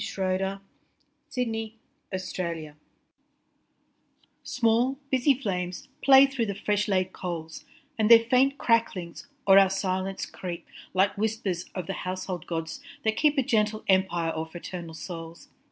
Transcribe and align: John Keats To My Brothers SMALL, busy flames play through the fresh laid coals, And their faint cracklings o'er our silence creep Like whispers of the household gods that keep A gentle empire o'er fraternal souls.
John 0.03 0.61
Keats 1.29 1.35
To 1.35 1.45
My 1.45 1.73
Brothers 2.35 2.73
SMALL, 4.41 4.97
busy 5.11 5.35
flames 5.39 5.89
play 6.03 6.25
through 6.25 6.47
the 6.47 6.55
fresh 6.55 6.87
laid 6.87 7.13
coals, 7.13 7.65
And 7.99 8.09
their 8.09 8.25
faint 8.25 8.57
cracklings 8.57 9.27
o'er 9.47 9.59
our 9.59 9.69
silence 9.69 10.25
creep 10.25 10.65
Like 10.95 11.15
whispers 11.19 11.65
of 11.75 11.85
the 11.85 11.93
household 12.01 12.47
gods 12.47 12.79
that 13.03 13.15
keep 13.15 13.37
A 13.37 13.43
gentle 13.43 13.83
empire 13.87 14.33
o'er 14.35 14.47
fraternal 14.47 14.95
souls. 14.95 15.49